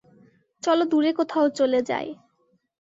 চলো 0.63 0.83
দূরে 0.85 1.11
কোথাও 1.13 1.45
চলে 1.49 1.79
যাই। 1.81 2.07